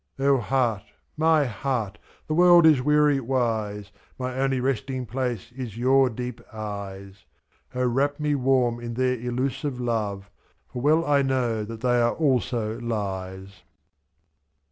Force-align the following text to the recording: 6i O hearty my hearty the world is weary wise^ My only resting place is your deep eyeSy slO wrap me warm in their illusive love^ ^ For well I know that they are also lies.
6i 0.17 0.25
O 0.25 0.37
hearty 0.39 0.85
my 1.15 1.45
hearty 1.45 1.99
the 2.25 2.33
world 2.33 2.65
is 2.65 2.81
weary 2.81 3.19
wise^ 3.19 3.91
My 4.17 4.35
only 4.39 4.59
resting 4.59 5.05
place 5.05 5.51
is 5.51 5.77
your 5.77 6.09
deep 6.09 6.41
eyeSy 6.51 7.17
slO 7.71 7.85
wrap 7.87 8.19
me 8.19 8.33
warm 8.33 8.79
in 8.79 8.95
their 8.95 9.13
illusive 9.13 9.75
love^ 9.75 10.21
^ 10.21 10.23
For 10.73 10.81
well 10.81 11.05
I 11.05 11.21
know 11.21 11.63
that 11.63 11.81
they 11.81 12.01
are 12.01 12.13
also 12.15 12.79
lies. 12.79 13.61